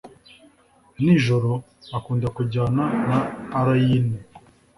nijoro 1.03 1.51
akunda 1.97 2.27
kujyana 2.35 2.83
na 3.07 3.17
allayne. 3.57 4.17